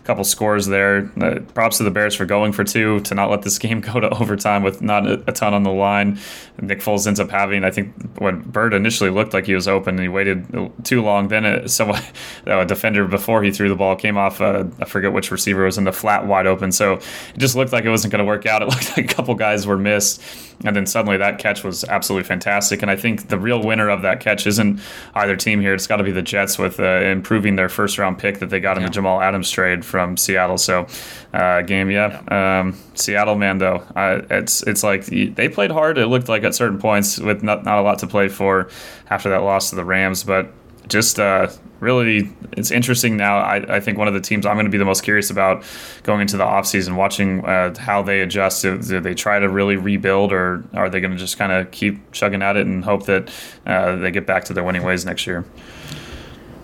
[0.07, 1.11] couple scores there.
[1.21, 3.99] Uh, props to the Bears for going for two to not let this game go
[3.99, 6.17] to overtime with not a, a, ton on the line.
[6.61, 9.95] Nick Foles ends up having, I think, when Byrd initially looked like he was open
[9.95, 11.27] and he waited too long.
[11.27, 12.01] Then it, someone,
[12.45, 14.41] a defender before he threw the ball came off.
[14.41, 17.73] Uh, I forget which receiver was in the flat wide open, so it just looked
[17.73, 18.57] like it wasn't going to work out.
[18.67, 20.21] It looked like a couple guys were missed,
[20.65, 22.81] and then suddenly that catch was absolutely fantastic.
[22.81, 24.81] And I think the real winner of that catch isn't
[25.15, 25.73] either team here.
[25.73, 28.59] It's got to be the Jets with uh, improving their first round pick that they
[28.59, 28.87] got in yeah.
[28.87, 30.57] the Jamal Adams trade from Seattle.
[30.57, 30.87] So,
[31.33, 32.23] uh, game, yeah.
[32.29, 32.59] yeah.
[32.59, 35.97] Um, Seattle, man, though, uh, it's it's like they played hard.
[35.97, 38.69] It looked like at certain points with not not a lot to play for
[39.09, 40.51] after that loss to the Rams, but
[40.87, 41.47] just uh,
[41.79, 44.77] really it's interesting now I, I, think one of the teams i'm going to be
[44.77, 45.63] the most curious about
[46.03, 49.75] going into the offseason watching uh, how they adjust do, do, they try to really
[49.75, 53.05] rebuild or are they going to just kind of keep chugging at it and hope
[53.05, 53.31] that
[53.65, 55.45] uh, they get back to their winning ways next year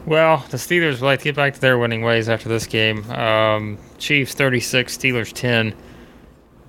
[0.06, 3.10] well, the Steelers would like to get back to their winning ways after this game.
[3.12, 5.74] Um, Chiefs 36, Steelers 10.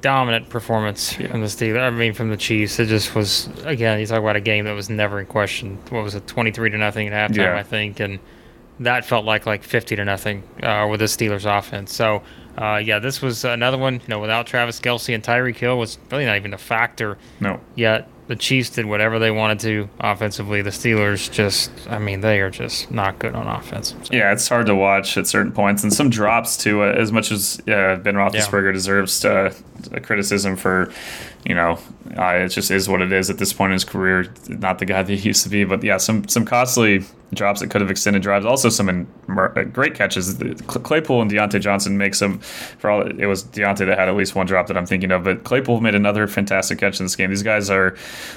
[0.01, 1.29] Dominant performance yeah.
[1.29, 1.81] from the Steelers.
[1.81, 2.79] I mean, from the Chiefs.
[2.79, 5.79] It just was, again, you talk about a game that was never in question.
[5.89, 7.57] What was it, 23 to nothing at halftime, yeah.
[7.57, 8.01] I think.
[8.01, 8.19] And
[8.81, 11.95] that felt like like 50 to nothing uh, with the Steelers offense.
[11.95, 12.23] So,
[12.59, 15.99] uh, yeah, this was another one, you know, without Travis Kelce and Tyreek Hill was
[16.11, 17.17] really not even a factor.
[17.41, 17.61] No.
[17.75, 20.63] Yet the Chiefs did whatever they wanted to offensively.
[20.63, 23.95] The Steelers just, I mean, they are just not good on offense.
[24.03, 24.15] So.
[24.15, 26.83] Yeah, it's hard to watch at certain points and some drops too.
[26.83, 28.73] Uh, as much as uh, Ben Roethlisberger yeah.
[28.73, 29.25] deserves
[29.93, 30.93] uh, criticism for,
[31.45, 31.79] you know,
[32.17, 34.33] uh, it just is what it is at this point in his career.
[34.49, 37.71] Not the guy that he used to be, but yeah, some some costly drops that
[37.71, 38.47] could have extended drives.
[38.47, 40.35] Also, some in, uh, great catches.
[40.67, 42.39] Claypool and Diontae Johnson make some.
[42.79, 45.25] For all it was Diontae that had at least one drop that I'm thinking of,
[45.25, 47.31] but Claypool made another fantastic catch in this game.
[47.31, 47.93] These guys are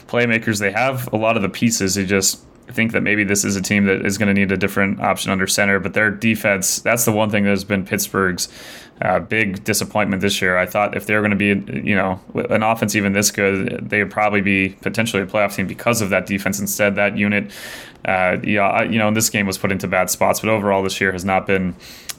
[0.07, 0.59] playmakers.
[0.59, 1.95] They have a lot of the pieces.
[1.95, 4.57] They just think that maybe this is a team that is going to need a
[4.57, 8.49] different option under center, but their defense, that's the one thing that has been Pittsburgh's
[9.01, 10.57] uh, big disappointment this year.
[10.57, 13.89] I thought if they were going to be, you know, an offense even this good,
[13.89, 16.59] they would probably be potentially a playoff team because of that defense.
[16.59, 17.51] Instead, that unit,
[18.05, 21.11] uh, yeah, you know, this game was put into bad spots, but overall this year
[21.11, 21.75] has not been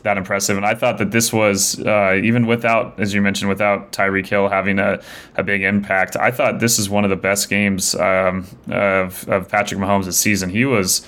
[0.09, 0.57] that impressive.
[0.57, 4.49] And I thought that this was uh, even without, as you mentioned, without Tyreek Hill
[4.49, 5.01] having a,
[5.37, 6.17] a big impact.
[6.17, 10.49] I thought this is one of the best games um, of, of Patrick Mahomes season.
[10.49, 11.07] He was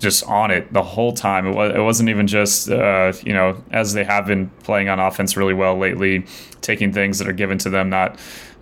[0.00, 1.46] just on it the whole time.
[1.46, 4.98] It, was, it wasn't even just, uh, you know, as they have been playing on
[4.98, 6.26] offense really well lately,
[6.60, 8.18] taking things that are given to them, not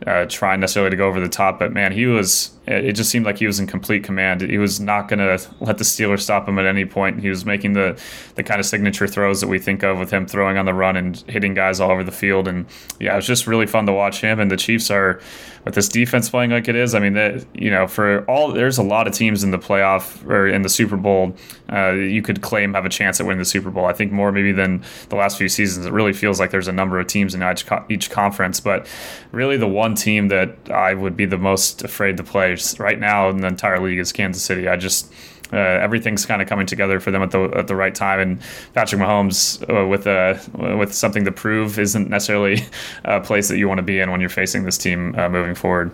[0.07, 1.59] uh, trying necessarily to go over the top.
[1.59, 4.43] But man, he was it just seemed like he was in complete command.
[4.43, 7.21] He was not going to let the Steelers stop him at any point.
[7.21, 8.01] He was making the
[8.35, 10.97] the kind of signature throws that we think of with him throwing on the run
[10.97, 12.47] and hitting guys all over the field.
[12.47, 12.67] And
[13.01, 14.39] yeah, it was just really fun to watch him.
[14.39, 15.21] And the Chiefs are
[15.69, 16.95] with this defense playing like it is.
[16.95, 20.27] I mean, that you know, for all there's a lot of teams in the playoff
[20.27, 21.37] or in the Super Bowl
[21.71, 23.85] uh, you could claim have a chance at winning the Super Bowl.
[23.85, 25.85] I think more maybe than the last few seasons.
[25.85, 28.87] It really feels like there's a number of teams in each, each conference, but
[29.31, 33.29] really the one team that I would be the most afraid to play right now
[33.29, 34.69] in the entire league is Kansas City.
[34.69, 35.13] I just
[35.53, 38.21] uh, everything's kind of coming together for them at the at the right time.
[38.21, 38.41] And
[38.75, 40.41] Patrick Mahomes uh, with a
[40.77, 42.65] with something to prove isn't necessarily
[43.05, 45.55] a place that you want to be in when you're facing this team uh, moving
[45.55, 45.93] forward.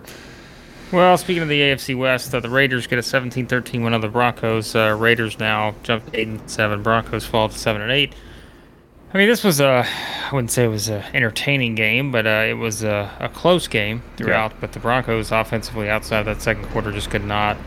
[0.91, 4.11] Well, speaking of the AFC West, uh, the Raiders get a 17-13 win over the
[4.11, 4.75] Broncos.
[4.75, 6.83] Uh, Raiders now jump eight and seven.
[6.83, 8.13] Broncos fall to seven and eight.
[9.13, 9.85] I mean, this was a
[10.29, 13.67] I wouldn't say it was an entertaining game, but uh, it was a, a, close
[13.67, 14.51] game throughout.
[14.51, 14.57] Yeah.
[14.59, 17.57] But the Broncos offensively outside of that second quarter just could not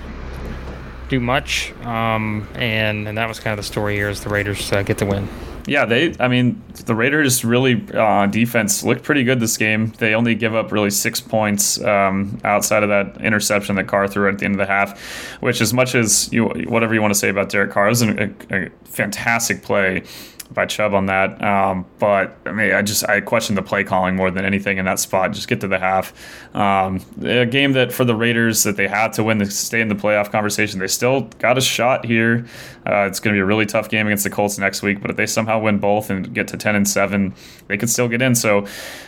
[1.09, 4.73] do much, um, and and that was kind of the story here as the Raiders
[4.73, 5.29] uh, get the win.
[5.66, 6.14] Yeah, they.
[6.18, 9.92] I mean, the Raiders really uh, defense looked pretty good this game.
[9.99, 14.31] They only give up really six points um, outside of that interception that Carr threw
[14.31, 14.99] at the end of the half,
[15.40, 18.31] which as much as you whatever you want to say about Derek Carr, was a,
[18.51, 20.03] a fantastic play
[20.50, 21.42] by Chubb on that.
[21.42, 24.84] Um, but I mean, I just I question the play calling more than anything in
[24.87, 25.32] that spot.
[25.32, 26.12] Just get to the half.
[26.54, 29.88] Um, a game that for the Raiders that they had to win to stay in
[29.88, 30.80] the playoff conversation.
[30.80, 32.46] They still got a shot here.
[32.87, 35.02] Uh, it's going to be a really tough game against the Colts next week.
[35.02, 37.34] But if they somehow win both and get to ten and seven,
[37.66, 38.34] they could still get in.
[38.34, 38.66] So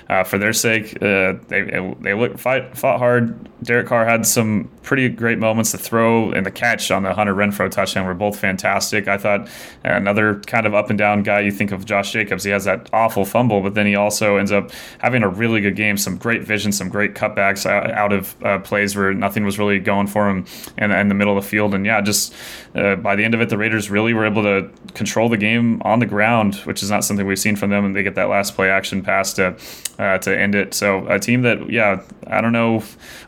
[0.09, 3.48] uh, for their sake, uh, they they look, fight, fought hard.
[3.62, 5.72] Derek Carr had some pretty great moments.
[5.72, 9.09] The throw and the catch on the Hunter Renfrow touchdown were both fantastic.
[9.09, 9.48] I thought
[9.85, 11.40] another kind of up and down guy.
[11.40, 12.43] You think of Josh Jacobs.
[12.43, 15.77] He has that awful fumble, but then he also ends up having a really good
[15.77, 15.97] game.
[15.97, 20.09] Some great vision, some great cutbacks out of uh, plays where nothing was really going
[20.09, 20.45] for him
[20.77, 21.73] in, in the middle of the field.
[21.75, 22.35] And yeah, just
[22.75, 25.81] uh, by the end of it, the Raiders really were able to control the game
[25.83, 27.85] on the ground, which is not something we've seen from them.
[27.85, 29.57] And they get that last play action pass to
[30.01, 30.73] uh, to end it.
[30.73, 32.83] So a team that, yeah, I don't know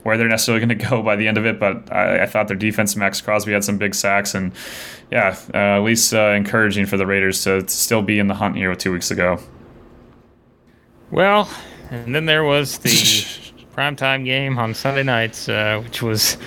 [0.05, 2.49] where they're necessarily going to go by the end of it, but I, I, thought
[2.49, 4.53] their defense, Maxx Crosby had some big sacks, and
[5.13, 8.57] yeah, uh, at least uh, encouraging for the Raiders to, still be in the hunt
[8.57, 9.39] here with two weeks ago.
[11.11, 11.51] Well,
[11.91, 12.89] and then there was the
[13.77, 16.39] primetime game on Sunday nights, uh, which was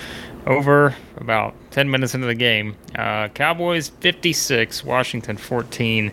[0.46, 2.74] over about 10 minutes into the game.
[2.96, 6.10] Uh, Cowboys 56, Washington 14.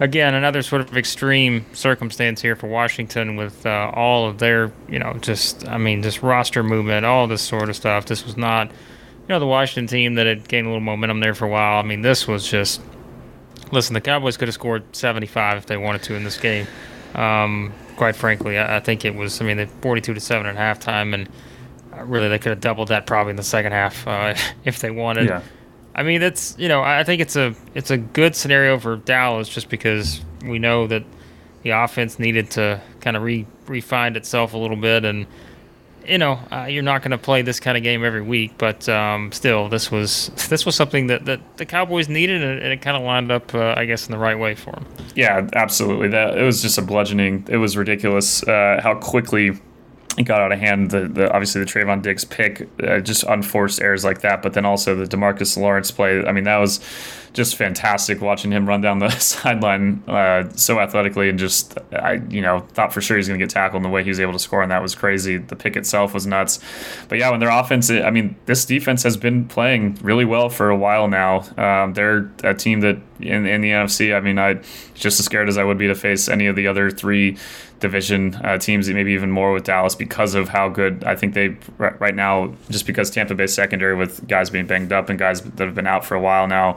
[0.00, 4.98] Again, another sort of extreme circumstance here for Washington with uh, all of their, you
[4.98, 8.06] know, just, I mean, just roster movement, all this sort of stuff.
[8.06, 8.70] This was not,
[9.30, 11.78] know, the Washington team that had gained a little momentum there for a while.
[11.78, 12.80] I mean, this was just,
[13.72, 16.66] listen, the Cowboys could have scored 75 if they wanted to in this game.
[17.14, 20.56] Um, quite frankly, I, I, think it was, I mean, they 42 to 7 at
[20.56, 21.28] halftime, and
[21.92, 24.90] uh, really they could have doubled that probably in the second half uh, if they
[24.90, 25.28] wanted.
[25.28, 25.42] Yeah.
[25.94, 29.48] I mean, that's you know, I think it's a it's a good scenario for Dallas
[29.48, 31.04] just because we know that
[31.62, 35.26] the offense needed to kind of re refine itself a little bit, and
[36.06, 38.88] you know, uh, you're not going to play this kind of game every week, but
[38.88, 42.96] um, still, this was this was something that, that the Cowboys needed, and it, kind
[42.96, 44.86] of lined up, uh, I guess, in the right way for them.
[45.14, 46.08] Yeah, absolutely.
[46.08, 47.46] That it was just a bludgeoning.
[47.48, 49.58] It was ridiculous uh, how quickly
[50.18, 50.90] it got out of hand.
[50.90, 54.64] The, the obviously the Trevon Diggs pick, uh, just unforced errors like that, but then
[54.64, 56.24] also the DeMarcus Lawrence play.
[56.24, 56.80] I mean, that was
[57.32, 62.40] just fantastic watching him run down the sideline uh, so athletically and just I you
[62.40, 64.32] know thought for sure he's going to get tackled and the way he was able
[64.32, 65.36] to score and that was crazy.
[65.36, 66.58] The pick itself was nuts,
[67.08, 70.70] but yeah, when their offense, I mean, this defense has been playing really well for
[70.70, 71.44] a while now.
[71.56, 74.14] Um, they're a team that in, in the NFC.
[74.14, 74.60] I mean, I
[74.94, 77.36] just as scared as I would be to face any of the other three
[77.80, 81.56] division uh, teams, maybe even more with Dallas because of how good I think they
[81.78, 82.54] right now.
[82.68, 85.86] Just because Tampa Bay secondary with guys being banged up and guys that have been
[85.86, 86.76] out for a while now.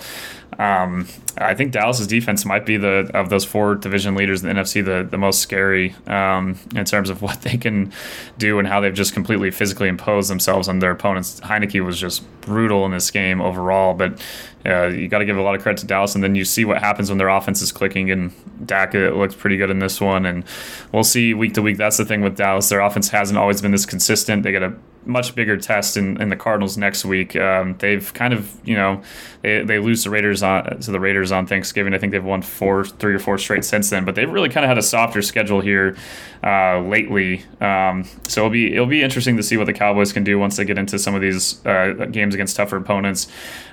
[0.60, 4.62] Um, I think Dallas's defense might be the of those four division leaders in the
[4.62, 7.92] NFC the, the most scary um, in terms of what they can
[8.38, 11.40] do and how they've just completely physically imposed themselves on their opponents.
[11.42, 14.22] Heinicke was just brutal in this game overall, but
[14.66, 16.66] uh, you got to give a lot of credit to Dallas, and then you see
[16.66, 18.12] what happens when their offense is clicking.
[18.12, 18.32] And
[18.66, 20.46] Dak looks pretty good in this one, and
[20.92, 21.78] we'll see week to week.
[21.78, 24.44] That's the thing with Dallas; their offense hasn't always been this consistent.
[24.44, 24.74] They got a
[25.06, 27.36] much bigger test in, in the Cardinals next week.
[27.36, 29.02] Um, they've kind of, you know,
[29.42, 31.94] they, they lose the Raiders on to the Raiders on Thanksgiving.
[31.94, 34.06] I think they've won four, three or four straight since then.
[34.06, 35.96] But they've really kind of had a softer schedule here
[36.44, 37.44] uh, lately.
[37.62, 40.58] Um, so it'll be it'll be interesting to see what the Cowboys can do once
[40.58, 43.28] they get into some of these uh, games against tougher opponents.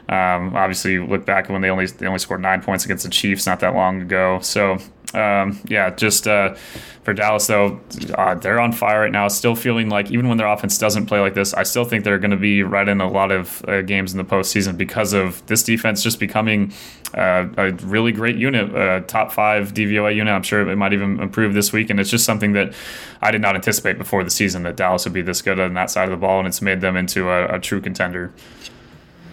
[0.09, 3.47] Um, obviously, look back when they only they only scored nine points against the Chiefs
[3.47, 4.41] not that long ago.
[4.41, 4.79] So
[5.15, 6.55] um, yeah, just uh,
[7.03, 7.81] for Dallas though,
[8.15, 9.27] uh, they're on fire right now.
[9.29, 12.19] Still feeling like even when their offense doesn't play like this, I still think they're
[12.19, 15.45] going to be right in a lot of uh, games in the postseason because of
[15.47, 16.73] this defense just becoming
[17.15, 20.33] uh, a really great unit, a top five DVOA unit.
[20.33, 22.73] I'm sure it might even improve this week, and it's just something that
[23.21, 25.91] I did not anticipate before the season that Dallas would be this good on that
[25.91, 28.33] side of the ball, and it's made them into a, a true contender.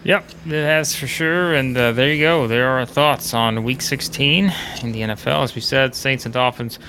[0.08, 1.54] Yep, it has for sure.
[1.54, 2.48] And uh, there you go.
[2.48, 5.44] There are our thoughts on Week 16 in the NFL.
[5.44, 6.80] As we said, Saints and Dolphins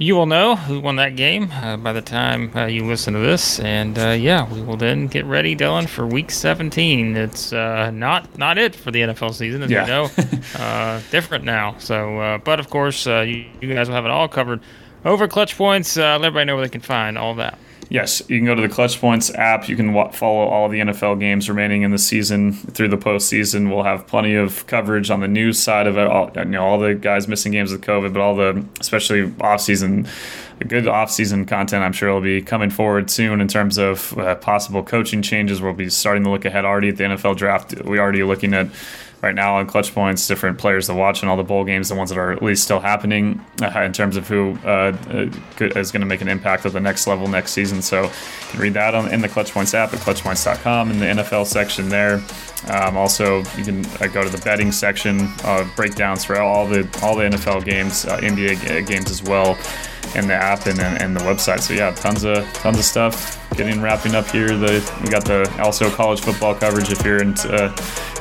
[0.00, 3.20] you will know who won that game uh, by the time uh, you listen to
[3.20, 7.18] this, and uh, yeah, we will then get ready, Dylan, for Week 17.
[7.18, 9.82] It's uh, not not it for the NFL season, as yeah.
[9.82, 10.10] you know,
[10.56, 11.76] uh, different now.
[11.78, 14.60] So, uh, but of course, you, you, guys will have it all covered
[15.04, 15.98] over Clutch Points.
[15.98, 17.58] let everybody know where they can find all that.
[17.88, 19.68] Yes, you can go to the Clutch Points app.
[19.68, 23.68] You can w- follow all the NFL games remaining in the season through the postseason.
[23.68, 26.06] We'll have plenty of coverage on the news side of it.
[26.06, 30.08] All, you know, all the guys missing games with COVID, but all the especially offseason,
[30.68, 31.82] good offseason content.
[31.82, 35.60] I'm sure will be coming forward soon in terms of uh, possible coaching changes.
[35.60, 37.74] We'll be starting to look ahead already at the NFL draft.
[37.82, 38.68] We already looking at
[39.22, 41.94] right now on clutch points, different players to watch in all the bowl games, the
[41.94, 45.92] ones that are at least still happening uh, in terms of who uh, uh is
[45.92, 47.82] going to make an impact at the next level next season.
[47.82, 48.10] So you
[48.48, 51.88] can read that on, in the Clutch Points app at clutchpoints.com in the NFL section
[51.88, 52.22] there.
[52.68, 56.88] Um, also, you can uh, go to the betting section, uh, breakdowns for all the
[57.02, 59.58] all the NFL games, uh, NBA games as well
[60.14, 61.60] in the app and, and the website.
[61.60, 64.56] So yeah, tons of tons of stuff getting wrapping up here.
[64.56, 67.72] The we got the also college football coverage if you're into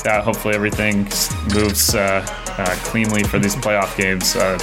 [0.05, 1.03] uh, hopefully everything
[1.53, 2.25] moves uh,
[2.57, 4.35] uh, cleanly for these playoff games.
[4.35, 4.61] I've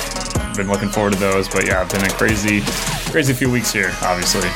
[0.56, 2.62] been looking forward to those, but yeah, I've been a crazy,
[3.10, 4.48] crazy few weeks here, obviously.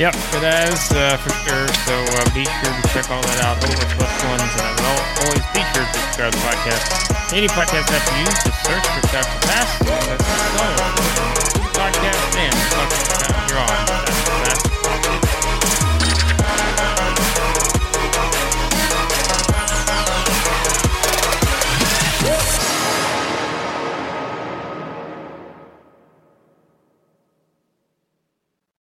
[0.00, 1.68] Yep, it has uh, for sure.
[1.84, 3.60] So uh, be sure to check all that out.
[3.60, 4.72] All the plus ones, and
[5.24, 7.36] always be sure to subscribe to the podcast.
[7.36, 9.68] Any podcast that you use, just search for Chapter Pass.
[9.84, 10.24] That's
[11.52, 14.01] the podcast and you're on.